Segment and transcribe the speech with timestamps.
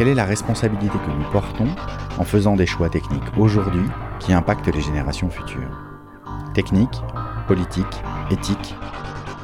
[0.00, 1.68] Quelle est la responsabilité que nous portons
[2.16, 3.84] en faisant des choix techniques aujourd'hui
[4.18, 5.78] qui impactent les générations futures
[6.54, 7.02] Technique,
[7.46, 8.74] politique, éthique,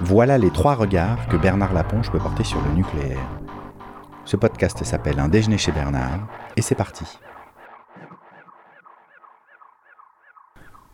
[0.00, 3.20] voilà les trois regards que Bernard Laponche peut porter sur le nucléaire.
[4.24, 7.04] Ce podcast s'appelle Un déjeuner chez Bernard et c'est parti.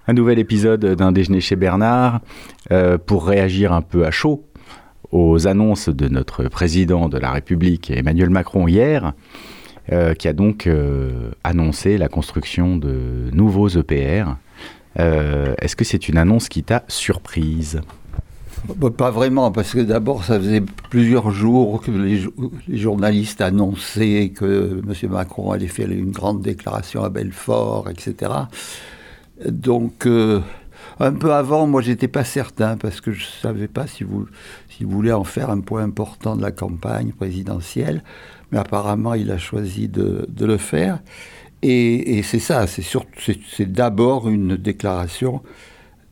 [0.09, 2.20] Un nouvel épisode d'un déjeuner chez Bernard
[2.73, 4.45] euh, pour réagir un peu à chaud
[5.12, 9.15] aux annonces de notre président de la République Emmanuel Macron hier.
[9.91, 14.37] Euh, qui a donc euh, annoncé la construction de nouveaux EPR.
[15.00, 17.81] Euh, est-ce que c'est une annonce qui t'a surprise?
[18.77, 24.81] Bah, Pas vraiment, parce que d'abord, ça faisait plusieurs jours que les, journalistes annonçaient que
[24.87, 25.11] M.
[25.11, 28.31] Macron allait faire une grande déclaration à Belfort, etc.
[29.44, 30.06] Donc,
[31.01, 34.27] un peu avant, moi, j'étais pas certain, parce que je savais pas si vous,
[34.69, 38.03] si vous voulez en faire un point important de la campagne présidentielle
[38.53, 41.01] mais apparemment il a choisi de, le faire.
[41.62, 45.43] Et, c'est ça, c'est d'abord une déclaration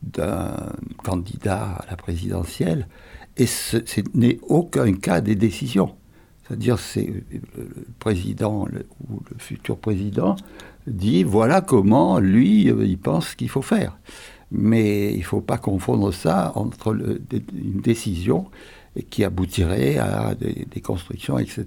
[0.03, 0.56] d'un
[1.05, 2.89] candidat à la présidentielle,
[3.37, 3.77] et ce
[4.15, 5.94] n'est aucun cas des décisions.
[6.42, 8.67] C'est-à-dire, c'est le président
[9.09, 10.34] ou le futur président
[10.87, 13.98] dit voilà comment lui il pense qu'il faut faire.
[14.53, 18.47] Mais il ne faut pas confondre ça entre une décision
[19.11, 21.65] qui aboutirait à des, constructions, etc.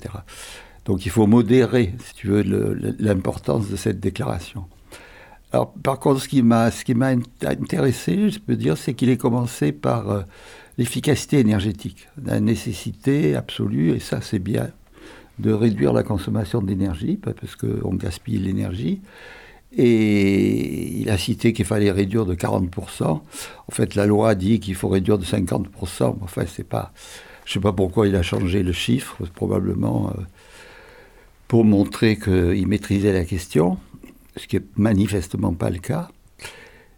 [0.85, 2.43] Donc il faut modérer, si tu veux,
[2.99, 4.65] l'importance de cette déclaration.
[5.53, 6.71] Alors, par contre, ce qui m'a
[7.43, 10.21] intéressé, je peux dire, c'est qu'il est commencé par euh,
[10.79, 14.69] l'efficacité énergétique, la nécessité absolue, et ça c'est bien,
[15.37, 19.01] de réduire la consommation d'énergie, parce qu'on gaspille l'énergie.
[19.75, 23.03] Et il a cité qu'il fallait réduire de 40%.
[23.05, 23.21] En
[23.71, 26.15] fait, la loi dit qu'il faut réduire de 50%.
[26.21, 26.93] Enfin, c'est pas.
[27.45, 29.17] Je ne sais pas pourquoi il a changé le chiffre.
[29.33, 30.21] Probablement euh,
[31.47, 33.77] pour montrer qu'il maîtrisait la question,
[34.37, 36.09] ce qui n'est manifestement pas le cas.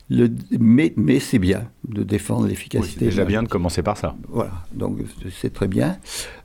[0.09, 3.00] Le, mais, mais c'est bien de défendre l'efficacité.
[3.00, 4.16] c'est déjà bien de commencer par ça.
[4.30, 5.00] Voilà, donc
[5.42, 5.97] c'est très bien.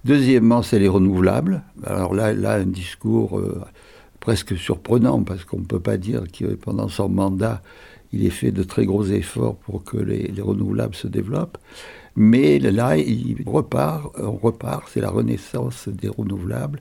[0.06, 1.62] Deuxièmement, c'est les renouvelables.
[1.84, 3.62] Alors là, là un discours euh,
[4.20, 7.62] presque surprenant, parce qu'on ne peut pas dire que pendant son mandat,
[8.12, 11.58] il ait fait de très gros efforts pour que les, les renouvelables se développent.
[12.16, 16.80] Mais là, il repart, on repart, c'est la renaissance des renouvelables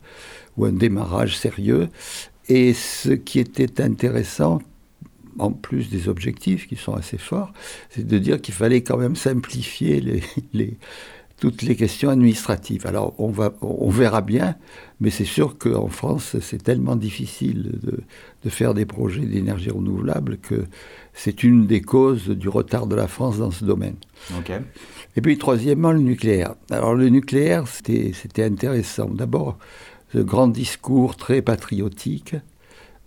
[0.58, 1.88] ou un démarrage sérieux.
[2.48, 4.60] Et ce qui était intéressant,
[5.38, 7.54] en plus des objectifs qui sont assez forts,
[7.90, 10.02] c'est de dire qu'il fallait quand même simplifier
[10.54, 10.78] les,
[11.40, 12.86] toutes les questions administratives.
[12.86, 14.56] Alors on, va, on verra bien,
[15.00, 18.00] mais c'est sûr qu'en France, c'est tellement difficile de,
[18.44, 20.66] de, faire des projets d'énergie renouvelable que
[21.14, 23.96] c'est une des causes du retard de la France dans ce domaine.
[25.16, 26.56] Et puis troisièmement, le nucléaire.
[26.70, 29.10] Alors le nucléaire, c'était intéressant.
[29.10, 29.58] D'abord,
[30.14, 32.36] ce grand discours très patriotique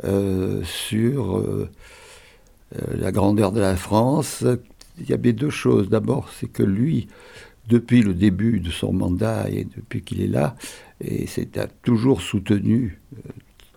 [0.04, 1.68] euh, sur euh,
[2.76, 4.44] euh, la grandeur de la France.
[4.98, 5.88] Il y avait deux choses.
[5.88, 7.08] D'abord, c'est que lui,
[7.68, 10.56] depuis le début de son mandat et depuis qu'il est là,
[11.00, 13.00] et a toujours soutenu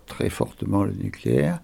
[0.06, 1.62] très fortement le nucléaire.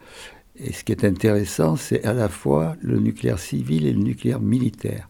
[0.58, 4.42] Et ce qui est intéressant, c'est à la fois le nucléaire civil et le nucléaire
[4.42, 5.10] militaire.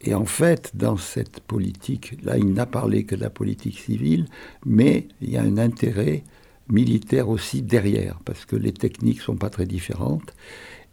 [0.00, 4.26] Et en fait, dans cette politique, là, il n'a parlé que de la politique civile,
[4.64, 6.24] mais il y a un intérêt
[6.68, 10.32] militaire aussi derrière, parce que les techniques ne sont pas très différentes.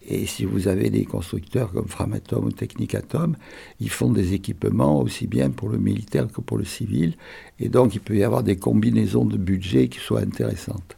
[0.07, 3.35] Et si vous avez des constructeurs comme Framatome ou Technicatom,
[3.79, 7.16] ils font des équipements aussi bien pour le militaire que pour le civil.
[7.59, 10.95] Et donc, il peut y avoir des combinaisons de budget qui soient intéressantes.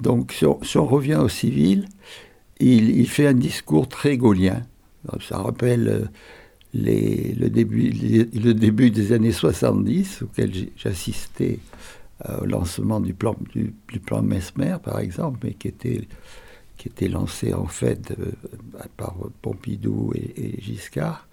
[0.00, 1.86] Donc, si on, revient au civil,
[2.60, 4.62] il, il, fait un discours très gaulien.
[5.20, 6.04] Ça rappelle euh,
[6.74, 11.58] le, début, le début des années 70, auquel j'assistais
[12.28, 16.08] euh, au lancement du plan, du, plan Mesmer, par exemple, mais qui était,
[16.78, 18.32] qui était lancé en fait euh,
[18.96, 21.28] par Pompidou et, Giscard.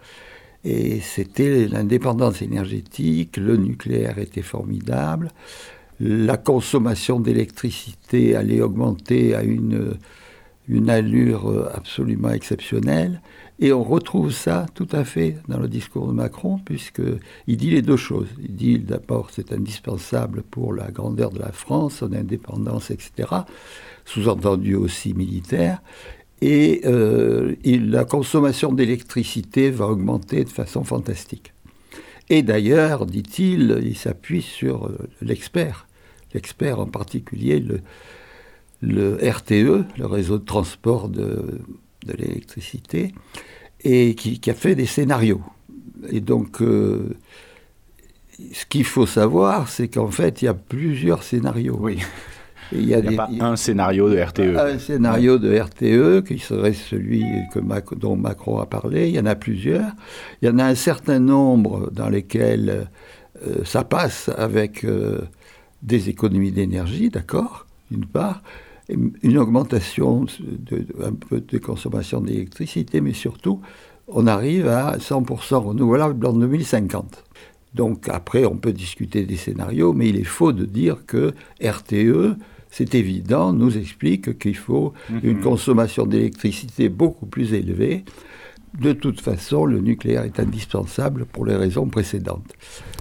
[0.63, 5.31] Et c'était l'indépendance énergétique, le nucléaire était formidable,
[6.00, 9.95] la consommation d'électricité allait augmenter à une
[10.68, 13.21] une allure absolument exceptionnelle.
[13.60, 17.81] Et on retrouve ça tout à fait dans le discours de Macron, puisqu'il dit les
[17.81, 18.28] deux choses.
[18.42, 23.30] Il dit d'abord c'est indispensable pour la grandeur de la France, son indépendance, etc.
[24.04, 25.81] Sous-entendu aussi militaire.
[26.42, 31.54] Et euh, la consommation d'électricité va augmenter de façon fantastique.
[32.30, 35.88] Et d'ailleurs, dit-il, il s'appuie sur euh, l'expert,
[36.34, 37.80] l'expert en particulier le,
[38.81, 41.62] le RTE, le réseau de transport de,
[42.06, 43.13] de l'électricité,
[43.84, 45.42] et qui, a fait des scénarios.
[46.10, 47.16] Et donc, euh,
[48.52, 51.78] ce qu'il faut savoir, c'est qu'en fait, il y a plusieurs scénarios.
[51.80, 52.00] Oui.
[52.72, 54.57] il n'y a, pas un scénario de RTE.
[54.57, 57.24] Un scénario de RTE qui serait celui
[57.54, 57.60] que
[57.96, 59.10] dont Macron a parlé.
[59.10, 59.92] Il y en a plusieurs.
[60.42, 62.88] Il y en a un certain nombre dans lesquels
[63.46, 65.22] euh, ça passe avec euh,
[65.84, 68.42] des économies d'énergie, d'accord, d'une part
[68.90, 73.62] une augmentation de, un peu de consommation d'électricité, mais surtout,
[74.08, 77.24] on arrive à 100% renouvelable en 2050.
[77.74, 82.38] Donc après, on peut discuter des scénarios, mais il est faux de dire que RTE,
[82.70, 85.20] c'est évident, nous explique qu'il faut mhm.
[85.24, 88.06] une consommation d'électricité beaucoup plus élevée.
[88.80, 92.54] De toute façon, le nucléaire est indispensable pour les raisons précédentes.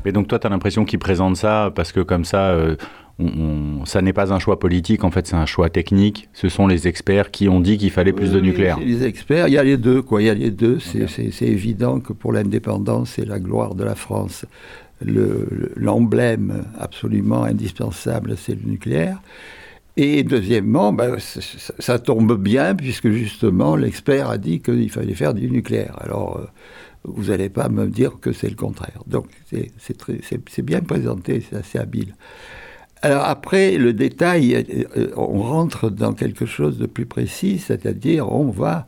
[0.05, 2.77] Et donc toi, tu as l'impression qu'il présente ça parce que comme ça, euh,
[3.85, 6.29] ça n'est pas un choix politique, en fait, c'est un choix technique.
[6.33, 8.79] Ce sont les experts qui ont dit qu'il fallait plus de nucléaire.
[8.81, 10.21] Les experts, il y a les deux, quoi.
[10.21, 10.79] Il y a les deux.
[10.81, 14.47] C'est évident que pour l'indépendance et la gloire de la France,
[15.01, 19.21] l'emblème absolument indispensable, c'est le nucléaire.
[19.97, 25.49] Et deuxièmement, ben, ça, tombe bien puisque justement l'expert a dit qu'il fallait faire du
[25.49, 25.97] nucléaire.
[26.01, 26.47] Alors, euh,
[27.05, 29.03] vous n'allez pas me dire que c'est le contraire.
[29.07, 32.15] Donc, c'est bien présenté, c'est assez habile.
[33.05, 38.33] Alors après, le détail, euh, euh, on rentre dans quelque chose de plus précis, c'est-à-dire
[38.33, 38.87] on va,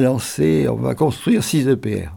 [0.00, 2.08] lancer, on va construire 6 EPR.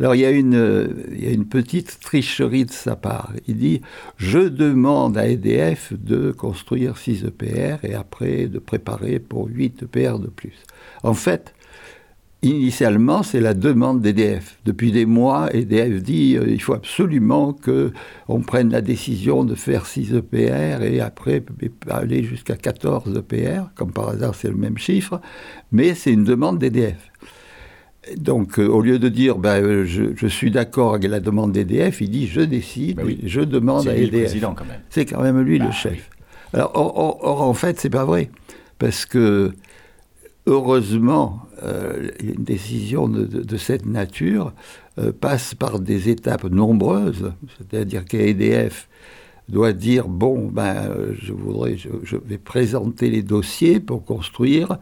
[0.00, 3.34] Alors il y, a une, il y a une petite tricherie de sa part.
[3.46, 3.82] Il dit
[4.16, 10.18] Je demande à EDF de construire 6 EPR et après de préparer pour 8 EPR
[10.18, 10.58] de plus.
[11.04, 11.54] En fait,
[12.46, 14.58] Initialement, c'est la demande d'EDF.
[14.64, 19.56] Depuis des mois, EDF dit qu'il euh, il faut absolument qu'on prenne la décision de
[19.56, 21.42] faire 6 EPR et après
[21.90, 23.62] aller jusqu'à 14 EPR.
[23.74, 25.20] Comme par hasard, c'est le même chiffre,
[25.72, 27.10] mais c'est une demande d'EDF.
[28.16, 32.00] Donc, euh, au lieu de dire ben, euh, je, suis d'accord avec la demande d'EDF,
[32.00, 34.36] il dit je décide, ben je demande à EDF.
[34.90, 36.10] C'est quand même lui le bah chef.
[36.52, 38.30] Alors, or, en fait, c'est pas vrai.
[38.78, 39.52] Parce que
[40.46, 44.52] heureusement, euh, une décision de, cette nature
[44.98, 48.88] euh, passe par des étapes nombreuses, c'est-à-dire qu'EDF
[49.48, 50.90] doit dire bon, ben,
[51.20, 54.78] je voudrais, je, vais présenter les dossiers pour construire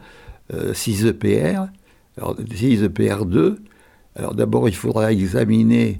[0.73, 1.67] 6 EPR,
[2.17, 3.57] alors 6 EPR2.
[4.15, 5.99] Alors d'abord, il faudra examiner,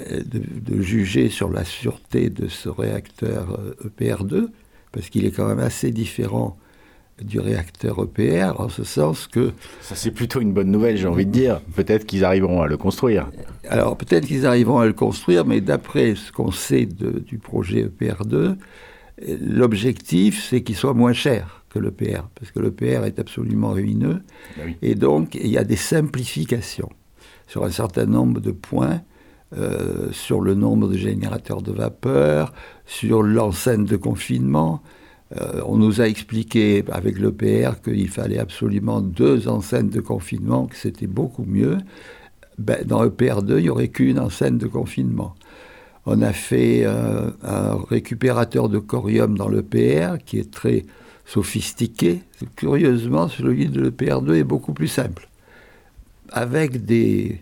[0.00, 4.48] euh, de, juger sur la sûreté de ce réacteur EPR2,
[4.92, 6.58] parce qu'il est quand même assez différent
[7.22, 9.52] du réacteur EPR, en ce sens que...
[9.80, 11.60] Ça c'est plutôt une bonne nouvelle, j'ai envie de dire.
[11.74, 13.28] Peut-être qu'ils arriveront à le construire.
[13.68, 18.56] Alors peut-être qu'ils arriveront à le construire, mais d'après ce qu'on sait du projet EPR2,
[19.40, 24.22] l'objectif c'est qu'il soit moins cher que l'EPR, parce que l'EPR est absolument ruineux.
[24.56, 26.90] Ben Et donc il y a des simplifications
[27.46, 29.02] sur un certain nombre de points.
[29.56, 32.52] Euh, sur le nombre de générateurs de vapeur,
[32.86, 34.82] sur l'enceinte de confinement,
[35.32, 40.76] euh, on nous a expliqué avec l'EPR qu'il fallait absolument deux enceintes de confinement, que
[40.76, 41.78] c'était beaucoup mieux.
[42.58, 45.34] Ben, dans EPR2, il n'y aurait qu'une enceinte de confinement.
[46.06, 50.84] On a fait euh, un récupérateur de corium dans l'EPR qui est très
[51.24, 52.20] sophistiqué.
[52.56, 55.28] Curieusement, celui de l'EPR2 est beaucoup plus simple.
[56.30, 57.40] Avec des,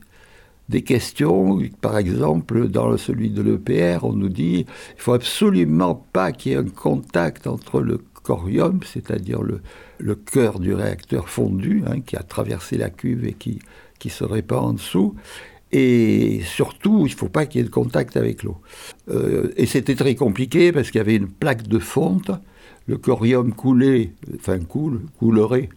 [0.72, 1.60] des questions.
[1.80, 6.54] Par exemple, dans celui de l'EPR, on nous dit il faut absolument pas qu'il y
[6.56, 12.22] ait un contact entre le corium, c'est-à-dire le, cœur du réacteur fondu, hein, qui a
[12.22, 13.60] traversé la cuve et qui,
[13.98, 15.14] qui se répand en dessous,
[15.70, 18.58] et surtout, il ne faut pas qu'il y ait de contact avec l'eau.
[19.08, 22.30] Euh, et c'était très compliqué parce qu'il y avait une plaque de fonte
[22.86, 25.68] le corium coulait, enfin coule, coulerait.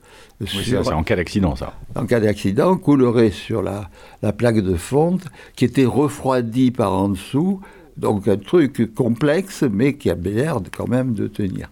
[0.46, 1.74] c'est en cas d'accident, ça.
[1.96, 3.90] En cas d'accident, coulerait sur la,
[4.22, 7.62] la, plaque de fonte qui était refroidie par en dessous.
[7.98, 11.70] Donc un truc complexe, mais qui avait l'air quand même de tenir.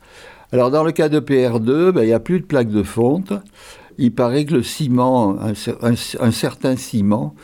[0.54, 3.34] Alors dans le cas de PR2, ben, il n'y a plus de plaque de fonte.
[3.98, 7.36] Il paraît que le ciment, un, certain ciment,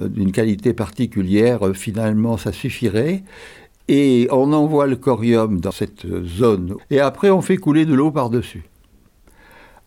[0.00, 3.22] euh, d'une qualité particulière, euh, finalement, ça suffirait
[3.88, 6.76] et on envoie le corium dans cette zone.
[6.90, 8.64] Et après, on fait couler de l'eau par-dessus.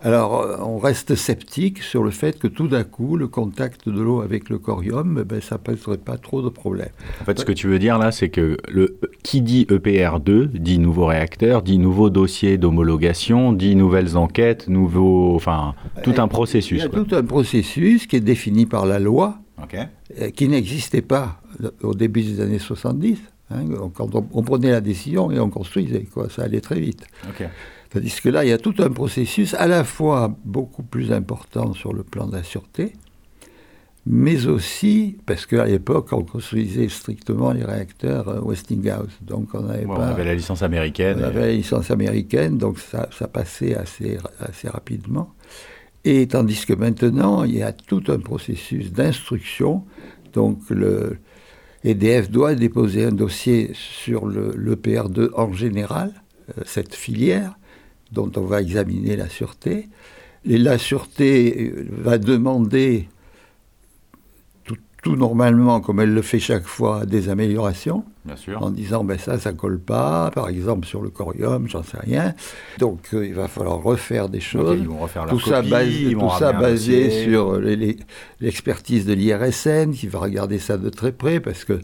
[0.01, 4.01] Alors, euh, on reste sceptique sur le fait que tout d'un coup, le contact de
[4.01, 6.91] l'eau avec le corium, ben, ça ne poserait pas trop de problèmes.
[7.21, 10.77] En fait, ce que tu veux dire là, c'est que le, qui dit EPR2 dit
[10.77, 15.73] nouveau réacteur, dit nouveau dossier d'homologation, dit nouvelles enquêtes, nouveau, enfin,
[16.03, 16.79] tout un processus.
[16.79, 19.39] Il y a tout un processus qui est défini par la loi,
[19.73, 21.41] euh, qui n'existait pas
[21.81, 23.17] au début des années 70.
[23.51, 27.05] Hein, quand on, prenait la décision et on construisait, quoi, ça allait très vite.
[27.91, 31.73] Tandis que là, il y a tout un processus à la fois beaucoup plus important
[31.73, 32.93] sur le plan de la sûreté,
[34.07, 39.17] mais aussi parce qu'à l'époque, on construisait strictement les réacteurs euh, Westinghouse.
[39.21, 41.17] Donc on, avait on avait la licence américaine.
[41.19, 45.33] On avait la licence américaine, donc ça, ça passait assez, assez rapidement.
[46.03, 49.83] Et tandis que maintenant, il y a tout un processus d'instruction.
[50.33, 51.17] Donc le
[51.85, 56.11] EDF doit déposer un dossier sur le, l'EPR2 en général,
[56.49, 57.57] euh, cette filière
[58.11, 59.87] dont on va examiner la sûreté.
[60.45, 63.07] Et la sûreté euh, va demander
[65.05, 68.03] tout, normalement, comme elle le fait chaque fois, des améliorations.
[68.59, 72.33] En disant, ben ça, ça colle pas, par exemple sur le corium, j'en sais rien.
[72.79, 74.79] Donc euh, il va falloir refaire des choses.
[74.81, 77.61] ils vont refaire tout ça, basé, tout ça basé sur
[78.41, 81.79] l'expertise de l'IRSN, qui va regarder ça de très près, parce que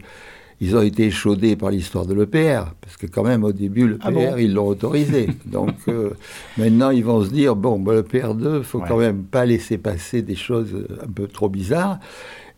[0.60, 4.32] ils ont été échaudés par l'histoire de l'EPR, parce que quand même au début l'EPR
[4.34, 5.28] ah ils l'ont autorisé.
[5.46, 6.10] Donc euh,
[6.58, 10.22] maintenant ils vont se dire bon ben, l'EPR 2, faut quand même pas laisser passer
[10.22, 12.00] des choses un peu trop bizarres.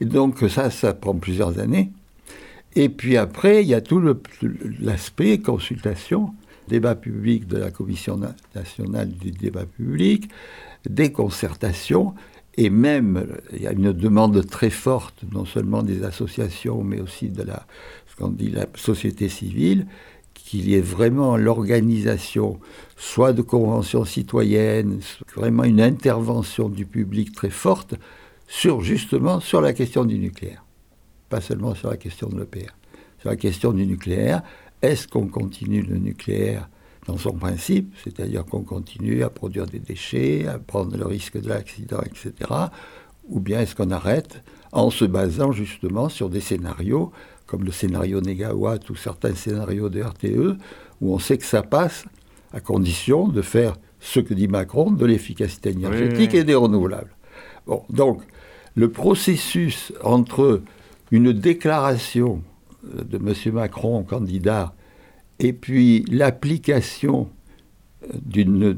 [0.01, 1.91] Et donc ça, ça prend plusieurs années.
[2.77, 4.03] Et puis après, il y a tout
[4.81, 6.35] l'aspect consultation,
[6.69, 8.19] débat public de la Commission
[8.55, 10.29] nationale du débat public,
[10.89, 12.15] des concertations,
[12.57, 17.29] et même, il y a une demande très forte, non seulement des associations, mais aussi
[17.29, 17.67] de la,
[18.17, 19.87] qu'on dit la société civile,
[20.35, 22.61] qu'il y ait vraiment l'organisation,
[22.97, 25.01] soit de conventions citoyennes,
[25.35, 27.95] vraiment une intervention du public très forte,
[28.47, 30.65] sur justement sur la question du nucléaire.
[31.29, 32.73] Pas seulement sur la question de l'EPR.
[33.19, 34.43] Sur la question du nucléaire,
[34.83, 36.69] est-ce qu'on continue le nucléaire
[37.07, 41.49] dans son principe, c'est-à-dire qu'on continue à produire des déchets, à prendre le risque de
[41.49, 42.51] l'accident, etc.
[43.29, 47.13] Ou bien est-ce qu'on arrête en se basant justement sur des scénarios
[47.47, 50.57] comme le scénario Négawatt ou certains scénarios de RTE,
[51.01, 52.05] où on sait que ça passe
[52.53, 57.15] à condition de faire ce que dit Macron, de l'efficacité énergétique et des renouvelables.
[57.67, 58.23] Bon, donc,
[58.75, 60.63] le processus entre
[61.11, 62.43] une déclaration
[62.83, 63.55] de M.
[63.55, 64.75] Macron, candidat,
[65.39, 67.29] et puis l'application
[68.25, 68.77] d'une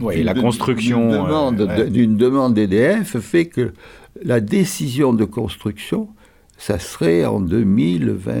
[0.00, 1.52] oui, la construction
[1.88, 3.72] d'une demande d'EDF fait que
[4.22, 6.08] la décision de construction,
[6.58, 8.32] ça serait en 2020,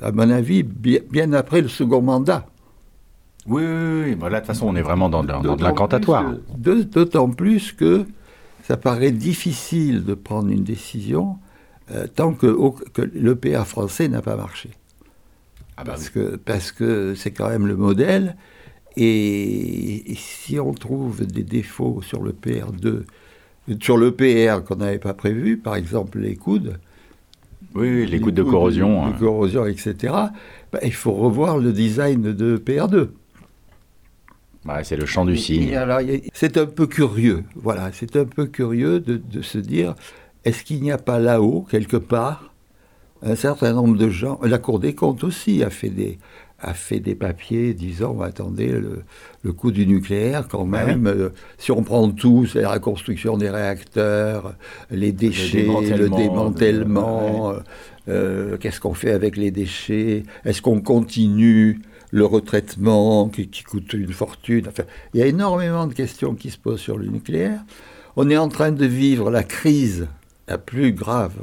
[0.00, 2.46] à mon avis, bien, après le second mandat.
[3.46, 4.16] Oui, oui, oui.
[4.16, 6.34] de toute façon, on est vraiment dans, de l'incantatoire.
[6.56, 8.04] D'autant plus que
[8.62, 11.38] ça paraît difficile de prendre une décision
[11.90, 12.56] euh, tant que,
[12.92, 14.70] que l'EPA français n'a pas marché.
[15.76, 18.36] Ah bah parce, que, parce que c'est quand même le modèle.
[18.96, 23.04] Et, si on trouve des défauts sur le PR2,
[23.80, 26.78] sur le PR qu'on n'avait pas prévu, par exemple les coudes,
[27.74, 30.12] oui, les, coudes, de corrosion, de, corrosion, etc.
[30.72, 33.08] Bah, il faut revoir le design de PR2.
[34.64, 35.76] Bah, c'est le champ du signe.
[36.32, 39.94] C'est un peu curieux, voilà, c'est un peu curieux de, de se dire,
[40.44, 42.52] est-ce qu'il n'y a pas là-haut, quelque part,
[43.22, 46.18] un certain nombre de gens, la Cour des comptes aussi a fait des,
[46.60, 49.02] a fait des papiers disant attendez, le,
[49.42, 53.50] le coût du nucléaire, quand même, euh, si on prend tout, c'est la construction des
[53.50, 54.54] réacteurs,
[54.90, 57.58] les déchets, le démantèlement, euh,
[58.08, 61.80] euh, qu'est-ce qu'on fait avec les déchets, est-ce qu'on continue
[62.12, 66.58] le retraitement qui, coûte une fortune enfin, Il y a énormément de questions qui se
[66.58, 67.64] posent sur le nucléaire.
[68.16, 70.06] On est en train de vivre la crise
[70.46, 71.42] la plus grave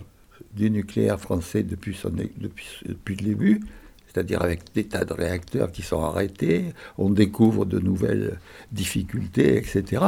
[0.55, 1.99] du nucléaire français depuis,
[2.37, 3.61] depuis, depuis le début,
[4.07, 6.65] c'est-à-dire avec des tas de réacteurs qui sont arrêtés,
[6.99, 8.39] on découvre de nouvelles
[8.71, 10.03] difficultés, etc.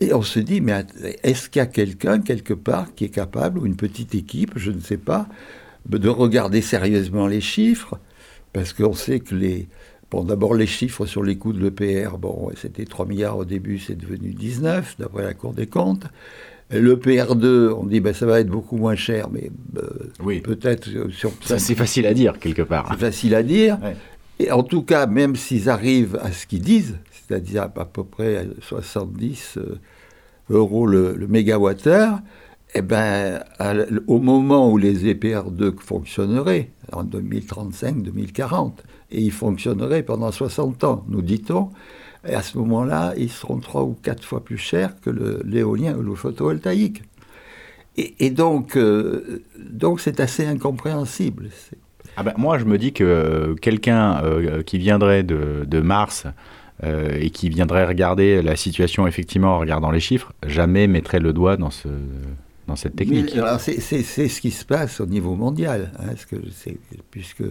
[0.00, 0.84] Et on se dit, mais
[1.22, 4.72] est-ce qu'il y a quelqu'un quelque part qui est capable, ou une petite équipe, je
[4.72, 5.28] ne sais pas,
[5.88, 7.98] de regarder sérieusement les chiffres
[8.52, 9.68] Parce qu'on sait que les...
[10.10, 13.78] Bon, d'abord les chiffres sur les coûts de l'EPR, bon, c'était 3 milliards au début,
[13.78, 16.06] c'est devenu 19, d'après la Cour des comptes.
[16.70, 21.10] Le PR2, on dit ben, ça va être beaucoup moins cher, mais euh, peut-être euh,
[21.10, 21.32] sur.
[21.42, 22.88] Ça, c'est facile à dire, quelque part.
[22.90, 23.78] C'est facile à dire.
[24.40, 28.48] Et en tout cas, même s'ils arrivent à ce qu'ils disent, c'est-à-dire à, peu près
[28.60, 29.78] 70 euh,
[30.50, 32.18] euros le, le mégawattheure,
[32.78, 33.42] eh ben,
[34.06, 38.72] au moment où les EPR2 fonctionneraient, en 2035-2040,
[39.12, 41.70] et ils fonctionneraient pendant 60 ans, nous dit-on,
[42.28, 45.08] Et à ce moment-là, ils seront trois ou quatre fois plus chers que
[45.46, 47.02] l'éolien ou le photovoltaïque.
[47.96, 51.48] Et, donc, euh, donc c'est assez incompréhensible.
[52.18, 56.26] Ah ben, moi, je me dis que quelqu'un euh, qui viendrait de, de Mars
[56.84, 61.32] euh, et qui viendrait regarder la situation effectivement en regardant les chiffres, jamais mettrait le
[61.32, 61.88] doigt dans, ce,
[62.66, 63.36] dans cette technique.
[63.58, 66.36] C'est ce qui se passe au niveau mondial, hein, que
[67.10, 67.44] puisque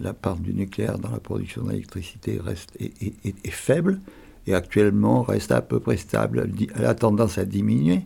[0.00, 4.00] la part du nucléaire dans la production d'électricité reste est, est, faible
[4.46, 6.50] et actuellement reste à peu près stable.
[6.76, 8.02] Elle a tendance à diminuer.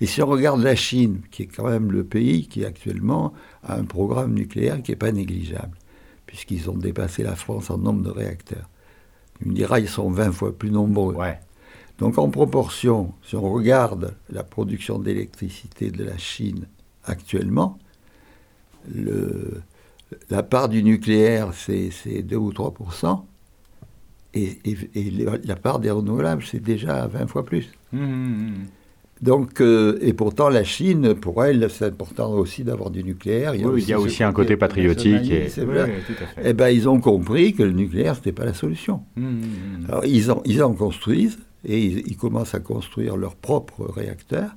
[0.00, 3.32] Et si on regarde la Chine, qui est quand même le pays qui actuellement
[3.64, 5.76] a un programme nucléaire qui n'est pas négligeable,
[6.26, 8.68] puisqu'ils ont dépassé la France en nombre de réacteurs.
[9.40, 11.16] Il me dira, ils sont 20 fois plus nombreux.
[11.98, 16.66] Donc en proportion, si on regarde la production d'électricité de la Chine
[17.04, 17.78] actuellement,
[18.94, 19.62] le,
[20.30, 22.74] la part du nucléaire, c'est 2 ou 3
[24.34, 25.10] et, et,
[25.44, 27.70] la part des renouvelables, c'est déjà 20 fois plus.
[27.92, 28.54] Mmh, mmh, mmh.
[29.20, 33.56] Donc, euh, et pourtant, la Chine, pour elle, c'est important aussi d'avoir du nucléaire.
[33.56, 35.28] Il y a aussi, il y a aussi un côté patriotique.
[35.30, 35.48] Et...
[36.44, 39.02] Eh ben, ils ont compris que le nucléaire, ce n'était pas la solution.
[39.16, 39.86] Mmh.
[39.88, 44.50] Alors, ils en, ils en construisent et ils, commencent à construire leurs propres réacteurs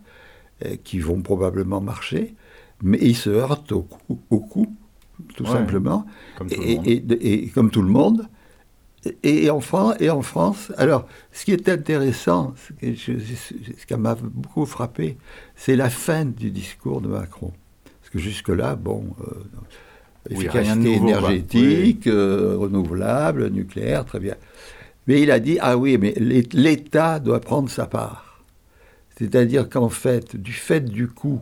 [0.66, 2.36] euh, qui vont probablement marcher,
[2.84, 3.84] mais ils se heurtent au
[4.40, 4.76] coût,
[5.36, 6.06] tout simplement.
[6.38, 8.28] Comme et, et, et, comme tout le monde.
[9.24, 14.68] Et en, France, et en France, alors, ce qui est intéressant, ce qui m'a beaucoup
[14.68, 15.18] frappé,
[15.56, 17.52] c'est la fin du discours de Macron.
[17.84, 19.44] Parce que jusque-là, bon, euh,
[20.30, 24.36] efficacité énergétique, euh, renouvelable, nucléaire, très bien.
[25.08, 28.44] Mais il a dit, ah oui, mais l'État doit prendre sa part.
[29.18, 31.42] C'est-à-dire qu'en fait, du fait du coût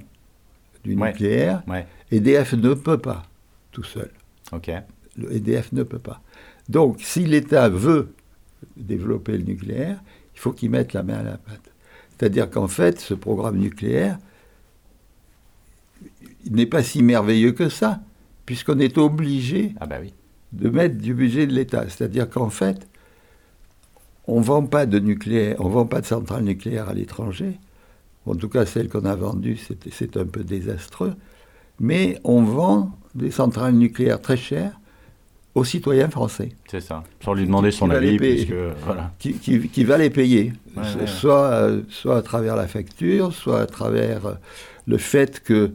[0.84, 1.64] du nucléaire,
[2.12, 3.24] EDF ne peut pas
[3.72, 4.12] tout seul.
[4.52, 4.72] Ok.
[5.18, 6.22] Le EDF ne peut pas.
[6.68, 8.14] Donc, si l'État veut
[8.78, 10.02] développer le nucléaire,
[10.36, 11.72] il faut qu'il mette la main à la pâte.
[12.18, 14.18] C'est-à-dire qu'en fait, ce programme nucléaire
[16.50, 18.02] n'est pas si merveilleux que ça,
[18.46, 20.00] puisqu'on est obligé ah bah
[20.52, 21.88] de mettre du budget de l'État.
[21.88, 22.89] C'est-à-dire qu'en fait,
[24.30, 27.60] on ne vend pas de nucléaire, on vend pas de centrales nucléaires à l'étranger.
[28.26, 29.58] En tout cas, celles qu'on a vendues,
[29.92, 31.16] c'est un peu désastreux.
[31.80, 34.80] Mais on vend des centrales nucléaires très chères
[35.56, 36.50] aux citoyens français.
[36.70, 38.54] C'est ça, sans lui demander son avis, puisque,
[38.86, 39.12] voilà.
[39.18, 40.54] qui, va les payer,
[41.08, 44.34] soit, euh, soit à travers la facture, soit à travers euh,
[44.86, 45.72] le fait que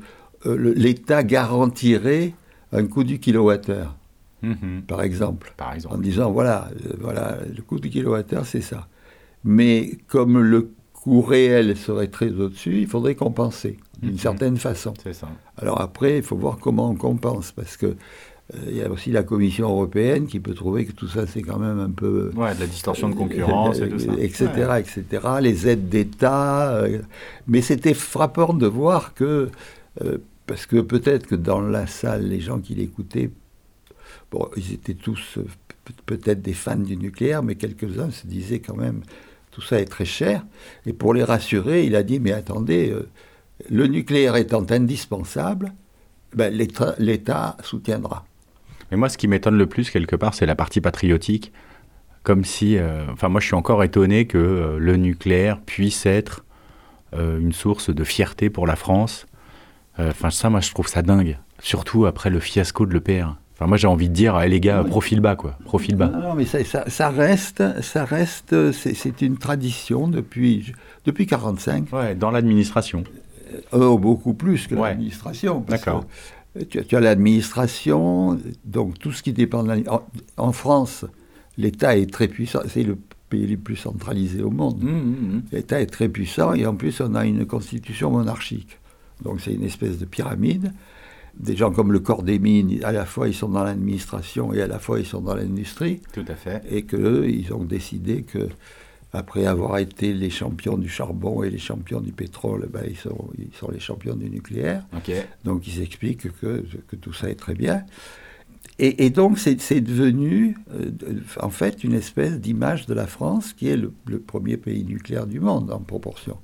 [0.47, 2.35] euh, l'État garantirait
[2.73, 3.97] un coût du kilowattheure,
[4.45, 4.83] mhm.
[4.83, 6.69] par, exemple, par exemple, en disant voilà,
[7.01, 8.89] voilà le coût du kilowattheure, c'est ça.
[9.45, 14.19] Mais comme le coût réel serait très au-dessus, il faudrait compenser d'une mhm.
[14.19, 14.95] certaine façon.
[15.13, 15.29] Ça.
[15.59, 17.97] Alors après, il faut voir comment on compense, parce que
[18.53, 21.43] euh, il y a aussi la Commission européenne qui peut trouver que tout ça, c'est
[21.43, 22.31] quand même un peu...
[22.37, 24.13] Ouais, de la distorsion de concurrence et tout ça.
[24.19, 24.47] Etc.,
[24.79, 25.27] etc.
[25.41, 26.75] Les aides d'État.
[26.75, 27.01] Euh,
[27.47, 29.51] mais c'était frappant de voir que...
[30.03, 33.31] Euh, parce que peut-être que dans la salle, les gens qui l'écoutaient,
[34.57, 35.39] ils étaient tous
[36.07, 39.03] peut-être des fans du nucléaire, mais quelques-uns se disaient quand même,
[39.51, 40.45] tout ça est très cher.
[40.87, 42.95] Et pour les rassurer, il a dit, mais attendez,
[43.71, 45.73] le nucléaire étant indispensable,
[46.35, 46.53] ben,
[46.99, 48.25] l'État soutiendra.
[48.91, 51.53] Mais moi, ce qui m'étonne le plus, quelque part, c'est la partie patriotique.
[52.23, 52.79] Comme si.
[52.79, 56.45] Euh, enfin, moi, je suis encore étonné que euh, le nucléaire puisse être
[57.15, 59.27] euh, une source de fierté pour la France.
[59.99, 61.39] Enfin, ça, moi, je trouve ça dingue.
[61.61, 63.37] Surtout après le fiasco de l'EPR.
[63.55, 65.57] Enfin, moi, j'ai envie de dire, les gars, profil bas, quoi.
[65.65, 66.09] Profil bas.
[66.09, 70.73] Non, mais ça, ça, ça, reste, ça reste, c'est une tradition depuis,
[71.05, 71.93] depuis 45.
[71.93, 73.05] Ouais, dans l'administration.
[73.73, 75.65] Oh, beaucoup plus que l'administration.
[75.69, 76.05] D'accord.
[76.69, 80.07] Tu, as l'administration, donc tout ce qui dépend de l'administration.
[80.37, 81.05] En, France,
[81.59, 82.97] l'État est très puissant, c'est le
[83.29, 84.83] pays le plus centralisé au monde.
[84.83, 85.43] Mmh, mmh, mmh.
[85.53, 88.79] L'État est très puissant et en plus on a une constitution monarchique.
[89.23, 90.73] Donc c'est une espèce de pyramide.
[91.39, 94.63] Des gens comme le corps des mines, à la fois ils sont dans l'administration et
[94.63, 96.01] à la fois ils sont dans l'industrie.
[96.13, 96.63] Tout à fait.
[96.71, 98.49] Et qu'eux, ils ont décidé que
[99.15, 103.31] après avoir été les champions du charbon et les champions du pétrole, ben, ils, sont,
[103.39, 104.85] ils sont les champions du nucléaire.
[105.45, 107.85] Donc ils expliquent que, que, tout ça est très bien.
[108.81, 110.91] Et, donc c'est devenu euh,
[111.41, 115.39] en fait une espèce d'image de la France qui est le, premier pays nucléaire du
[115.39, 116.39] monde en proportion.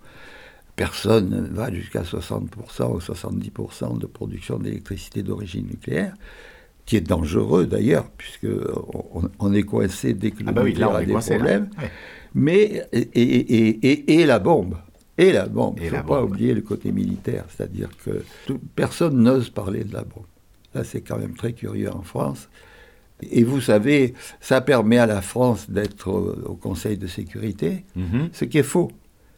[0.81, 2.41] Personne ne va jusqu'à 60%
[2.95, 6.15] ou 70% de production d'électricité d'origine nucléaire
[6.87, 11.05] qui est dangereux d'ailleurs, puisqu'on on est coincé dès que le ah bah nucléaire a
[11.05, 11.69] des problèmes
[12.35, 14.77] mais et, la bombe.
[15.19, 15.79] Et la bombe.
[15.83, 18.23] Il ne faut pas oublier le côté militaire, c'est-à-dire que
[18.75, 20.25] personne n'ose parler de la bombe.
[20.75, 22.49] Là, c'est quand même très curieux en France.
[23.23, 28.31] Et vous savez, ça permet à la France d'être au Conseil de sécurité, Mhm.
[28.33, 28.91] ce qui est faux.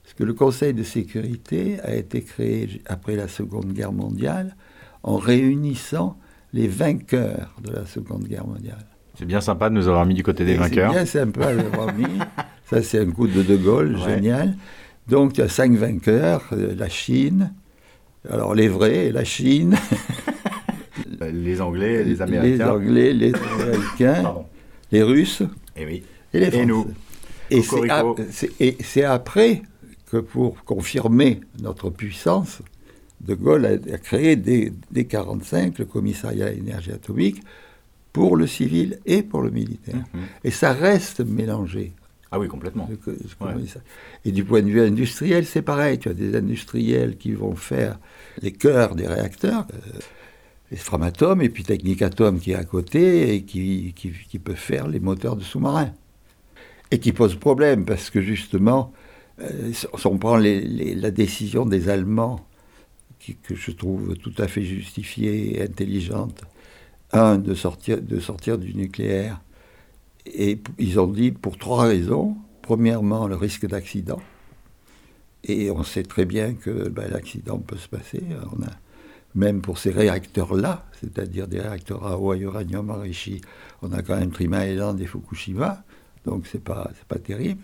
[0.02, 4.56] Parce que le Conseil de sécurité a été créé après la Seconde Guerre mondiale
[5.02, 6.18] en réunissant
[6.52, 8.84] les vainqueurs de la Seconde Guerre mondiale.
[9.18, 10.90] C'est bien sympa de nous avoir mis du côté des Et vainqueurs.
[10.92, 12.06] C'est bien sympa à l'avoir mis.
[12.70, 14.14] Ça, c'est un coup de De Gaulle, Ouais.
[14.14, 14.56] génial.
[15.08, 17.52] Donc, il y a cinq vainqueurs euh, la Chine,
[18.30, 19.76] alors les vrais, la Chine,
[21.32, 22.70] Les Anglais, les les Américains.
[22.70, 24.44] Anglais, les Américains, Pardon.
[24.90, 25.42] les Russes
[25.76, 26.02] Eh oui.
[26.34, 26.66] et les Et Français.
[26.66, 26.86] nous.
[27.50, 27.62] Et
[28.30, 29.62] c'est- et c'est après
[30.12, 32.60] que pour confirmer notre puissance,
[33.22, 37.40] De Gaulle a, a créé dès 1945 le commissariat à l'énergie atomique
[38.12, 40.04] pour le civil et pour le militaire.
[40.12, 40.20] Mhm.
[40.44, 41.92] Et ça reste mélangé.
[42.30, 42.90] Ah oui, complètement.
[43.40, 43.54] Ouais.
[44.26, 45.98] Et du point de vue industriel, c'est pareil.
[45.98, 47.98] Tu as des industriels qui vont faire
[48.42, 49.98] les cœurs des réacteurs, euh,
[50.70, 54.88] les Framatome, et puis Technicatom qui est à côté et qui, qui, qui peut faire
[54.88, 55.92] les moteurs de sous-marins.
[56.90, 58.92] Et qui pose problème parce que justement,
[60.04, 62.46] on prend la décision des Allemands,
[63.42, 66.42] que je trouve tout à fait justifiée et intelligente,
[67.12, 68.00] un, de sortir,
[68.58, 69.40] du nucléaire,
[70.26, 72.36] et ils ont dit pour trois raisons.
[72.62, 74.22] Premièrement, le risque d'accident.
[75.42, 78.22] Et on sait très bien que ben, l'accident peut se passer.
[78.56, 78.70] On a,
[79.34, 83.40] même pour ces réacteurs-là, c'est-à-dire des réacteurs à eau à uranium enrichi,
[83.82, 85.84] on a quand même Trima et Fukushima,
[86.24, 87.62] donc c'est pas, pas terrible.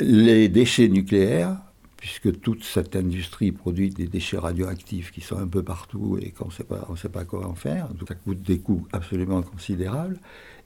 [0.00, 1.56] Les déchets nucléaires,
[1.96, 6.48] puisque toute cette industrie produit des déchets radioactifs qui sont un peu partout et qu'on
[6.88, 10.18] on sait pas quoi en faire, donc ça coûte des coûts absolument considérables,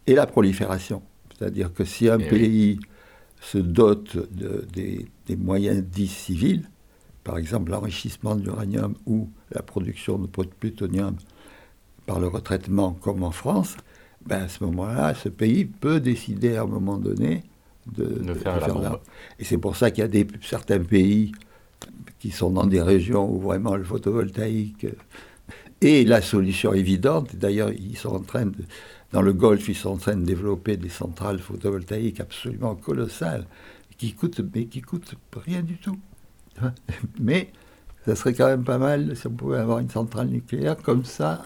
[0.07, 1.03] et la prolifération.
[1.39, 2.29] C'est-à-dire que si un Eh oui.
[2.31, 2.81] pays
[3.41, 6.69] se dote de- des, des moyens dits civils,
[7.25, 11.17] par exemple l'enrichissement de l'uranium ou la production de plutonium
[12.07, 13.77] par le retraitement comme en France,
[14.27, 17.45] ben à ce moment-là, ce pays peut décider à un moment donné
[17.97, 19.01] de, De faire la.
[19.39, 21.33] Et c'est pour ça qu'il y a des, certains pays
[22.19, 24.87] qui sont dans des régions où vraiment le photovoltaïque
[25.81, 27.37] est la solution évidente.
[27.37, 28.65] D'ailleurs, ils sont en train de,
[29.13, 33.47] dans le Golfe, ils sont en train de développer des centrales photovoltaïques absolument colossales,
[33.97, 35.99] qui coûtent, mais qui coûtent rien du tout.
[37.21, 37.53] Mais
[38.09, 41.43] ça serait quand même pas mal si on pouvait avoir une centrale nucléaire comme ça.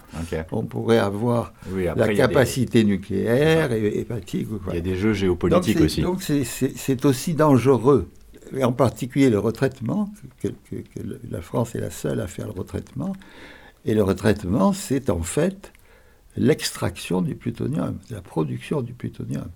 [0.52, 4.48] On pourrait avoir Oui, la après, des- capacité nucléaire et hépatique.
[4.48, 4.72] quoi.
[4.72, 6.02] il y a des jeux géopolitiques aussi.
[6.02, 8.08] Donc c'est- aussi dangereux.
[8.54, 12.26] Et en particulier le retraitement, que, que- que le- la France est la seule à
[12.26, 13.14] faire le retraitement.
[13.84, 15.72] Et le retraitement, c'est en fait
[16.36, 19.46] l'extraction du plutonium, la production du plutonium.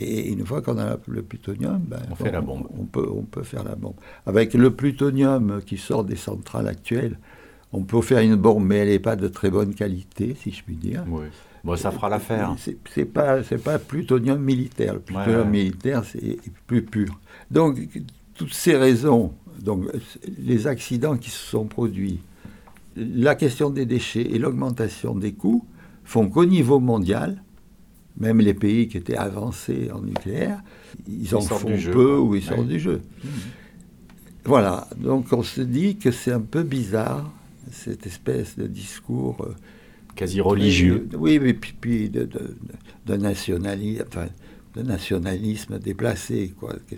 [0.00, 2.66] Et une fois qu'on a le plutonium, ben, On fait la bombe.
[2.78, 3.94] On peut, on peut faire la bombe.
[4.26, 7.18] Avec le plutonium qui sort des centrales actuelles,
[7.72, 10.62] on peut faire une bombe, mais elle n'est pas de très bonne qualité, si je
[10.64, 11.04] puis dire.
[11.08, 11.26] Oui.
[11.64, 12.54] Bon, ça fera l'affaire.
[12.94, 14.94] C'est pas c'est pas plutonium militaire.
[14.94, 15.50] Le plutonium ouais.
[15.50, 17.18] militaire c'est plus pur.
[17.50, 17.78] Donc
[18.34, 19.86] toutes ces raisons, donc
[20.38, 22.20] les accidents qui se sont produits,
[22.96, 25.64] la question des déchets et l'augmentation des coûts
[26.04, 27.42] font qu'au niveau mondial,
[28.18, 30.62] même les pays qui étaient avancés en nucléaire,
[31.08, 32.54] ils en font jeu, peu ou ils Ouais.
[32.56, 33.02] sortent du jeu.
[34.44, 37.30] Voilà, donc on se dit que c'est un peu bizarre
[37.72, 39.36] cette espèce de discours.
[39.40, 39.54] euh,
[40.14, 41.08] Quasi religieux.
[41.12, 42.54] euh, Oui, mais puis, puis de, de,
[43.06, 44.26] de nationalisme, enfin,
[44.76, 46.74] de nationalisme déplacé, quoi.
[46.88, 46.96] Que-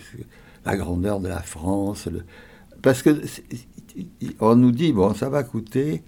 [0.66, 2.06] la grandeur de la France.
[2.08, 2.24] le-
[2.82, 3.10] parce que
[4.40, 6.02] on nous dit, bon, ça va coûter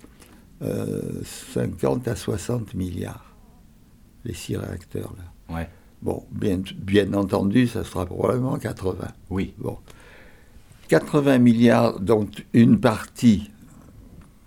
[0.62, 1.00] euh,
[1.54, 3.27] 50 à 60 milliards,
[4.28, 5.54] les six réacteurs, là.
[5.56, 5.68] Ouais.
[6.02, 9.08] Bon, bien, bien entendu, ça sera probablement 80.
[9.30, 9.54] Oui.
[9.58, 9.78] Bon.
[10.88, 13.50] 80 milliards, dont une partie,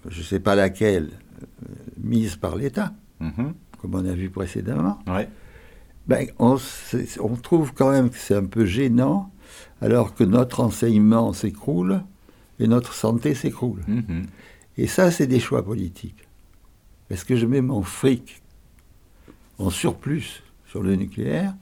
[0.08, 1.10] je ne sais pas laquelle,
[1.41, 1.67] euh,
[2.02, 3.54] mise par l'État, Mhm.
[3.82, 5.28] comme on a vu précédemment, Ouais.
[6.08, 6.58] ben, on,
[7.41, 9.32] trouve quand même que c'est un peu gênant,
[9.82, 12.02] alors que notre enseignement s'écroule
[12.60, 13.82] et notre santé s'écroule.
[13.88, 14.26] Mhm.
[14.78, 16.28] Et ça, c'est des choix politiques.
[17.10, 18.40] Est-ce que je mets mon fric
[19.62, 21.54] en surplus sur le nucléaire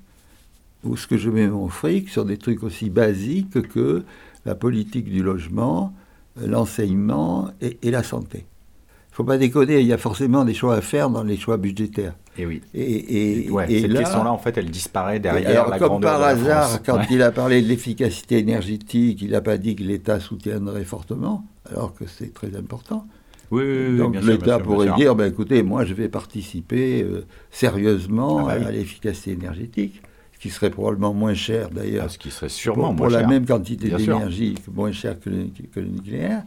[0.84, 4.04] ou est-ce que je mets mon fric sur des trucs aussi basiques que
[4.46, 5.94] la politique du logement,
[6.42, 10.54] l'enseignement et, et la santé Il ne faut pas déconner, il y a forcément des
[10.54, 12.16] choix à faire dans les choix budgétaires.
[12.38, 12.62] Et oui.
[12.74, 16.00] Et, et- Ouais, et cette là- question-là, en fait, elle disparaît derrière alors, la comme
[16.02, 16.82] par de la hasard, France.
[16.86, 17.08] quand Ouais.
[17.12, 21.94] il a parlé de l'efficacité énergétique, il n'a pas dit que l'État soutiendrait fortement, alors
[21.94, 23.06] que c'est très important.
[23.52, 27.26] Oui, oui, oui, Donc l'État bien pourrait dire, ben, écoutez, moi je vais participer euh,
[27.52, 30.02] sérieusement Ah bah à l'efficacité énergétique,
[30.34, 32.06] ce qui serait probablement moins cher d'ailleurs.
[32.06, 33.30] Ah, ce qui serait pour, sûrement pour moins la cher.
[33.30, 34.16] même quantité Bien sûr.
[34.16, 36.44] d'énergie, moins cher que le, que le nucléaire.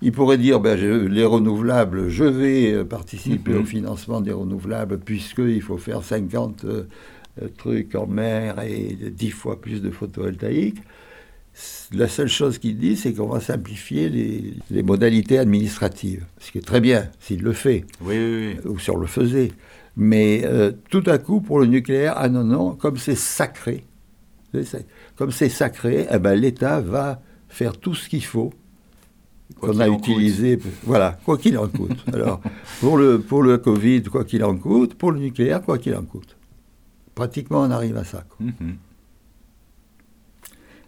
[0.00, 3.60] Il pourrait dire, ben, je- les renouvelables, je vais euh, participer Mhm.
[3.60, 6.84] au financement des renouvelables, puisqu'il faut faire 50 euh,
[7.42, 10.78] euh, trucs en mer et 10 fois plus de photovoltaïque.
[11.92, 16.58] La seule chose qu'il dit, c'est qu'on va simplifier les, les modalités administratives, ce qui
[16.58, 18.70] est très bien s'il le fait Oui, oui, oui.
[18.70, 19.52] ou si on le faisait.
[19.96, 23.84] Mais euh, tout à coup, pour le nucléaire, ah non, non, comme c'est sacré,
[25.16, 28.52] comme c'est sacré, eh ben, l'État va faire tout ce qu'il faut
[29.60, 30.58] qu'on a utilisé.
[30.84, 31.98] Voilà, quoi qu'il en coûte.
[32.12, 32.40] Alors,
[32.80, 36.02] pour le, pour le Covid, quoi qu'il en coûte, pour le nucléaire, quoi qu'il en
[36.02, 36.36] coûte.
[37.14, 38.24] Pratiquement, on arrive à ça.
[38.28, 38.46] quoi.
[38.46, 38.76] Mhm.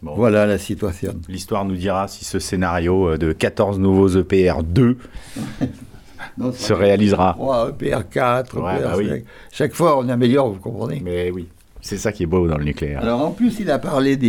[0.03, 0.15] Bon.
[0.15, 1.13] Voilà la situation.
[1.29, 4.97] L'histoire nous dira si ce scénario euh, de 14 nouveaux EPR 2
[6.39, 7.35] Non, se réalisera.
[7.37, 8.83] 3, EPR4, Ouais, EPR5.
[8.83, 9.25] bah oui.
[9.53, 11.49] Chaque fois, on améliore, vous comprenez Mais oui,
[11.81, 13.01] c'est ça qui est beau dans le nucléaire.
[13.01, 14.29] Alors en plus, il a parlé des,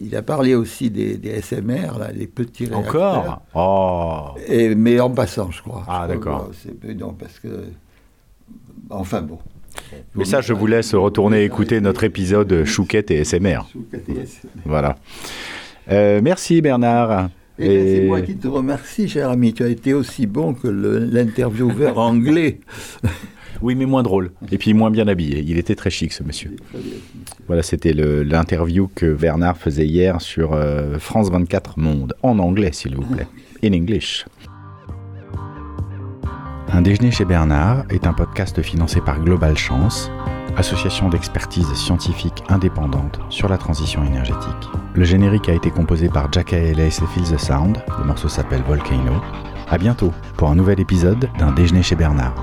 [0.00, 3.14] il, a parlé aussi des, des SMR, là, les petits réacteurs.
[3.14, 3.42] Encore?
[3.54, 5.84] Oh Et, mais en passant, je crois.
[5.88, 6.50] Ah, d'accord.
[6.96, 7.48] Non, parce que.
[8.90, 9.38] Enfin bon.
[10.14, 13.66] Mais ça, je vous laisse retourner écouter notre épisode Chouquette et SMR.
[14.64, 14.96] Voilà.
[15.90, 17.28] Euh, merci Bernard.
[17.58, 19.52] Et, ben, c'est Et- moi qui te remercie, cher ami.
[19.52, 22.60] Tu as été aussi bon que l'intervieweur anglais.
[23.60, 24.32] Oui, mais moins drôle.
[24.50, 25.44] Et puis moins bien habillé.
[25.46, 26.56] Il était très chic, ce monsieur.
[27.46, 32.14] Voilà, c'était l'interview que Bernard faisait hier sur euh, France 24 Monde.
[32.22, 33.26] En anglais, s'il vous plaît.
[33.64, 34.24] In English.
[36.74, 40.10] Un déjeuner chez Bernard est un podcast financé par Global Chance,
[40.56, 44.70] association d'expertise scientifique indépendante sur la transition énergétique.
[44.94, 47.76] Le générique a été composé par Jack Ellis et Feel the Sound.
[47.98, 49.20] Le morceau s'appelle Volcano.
[49.68, 52.34] À bientôt pour un nouvel épisode d'un déjeuner chez Bernard.